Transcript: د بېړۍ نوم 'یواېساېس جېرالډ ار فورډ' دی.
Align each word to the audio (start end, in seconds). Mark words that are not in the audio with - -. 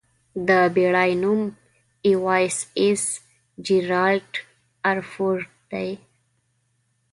د 0.47 0.49
بېړۍ 0.75 1.11
نوم 1.21 1.41
'یواېساېس 2.07 3.03
جېرالډ 3.65 4.31
ار 4.89 4.99
فورډ' 5.11 5.49
دی. 5.71 5.89